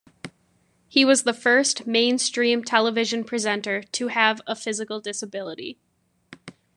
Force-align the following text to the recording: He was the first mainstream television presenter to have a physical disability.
He 0.87 1.05
was 1.05 1.21
the 1.25 1.31
first 1.33 1.85
mainstream 1.85 2.63
television 2.63 3.23
presenter 3.23 3.83
to 3.83 4.07
have 4.07 4.41
a 4.47 4.55
physical 4.55 4.99
disability. 4.99 5.77